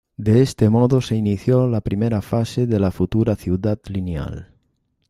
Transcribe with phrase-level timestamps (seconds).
[0.17, 4.51] De ese modo se inició la primera fase de la futura Ciudad Lineal.